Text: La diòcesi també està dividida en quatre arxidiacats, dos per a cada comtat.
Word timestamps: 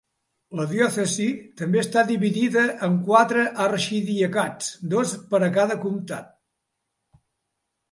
La 0.59 0.63
diòcesi 0.69 1.27
també 1.61 1.81
està 1.81 2.03
dividida 2.07 2.63
en 2.87 2.97
quatre 3.11 3.45
arxidiacats, 3.67 4.73
dos 4.97 5.15
per 5.35 5.45
a 5.51 5.53
cada 5.61 5.79
comtat. 5.87 6.35